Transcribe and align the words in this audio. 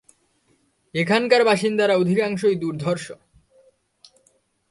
এখানকার 0.95 1.41
বাসিন্দারা 1.45 1.95
অধিকাংশই 1.97 2.55
ছিল 2.55 2.61
দুর্ধর্ষ। 2.61 3.05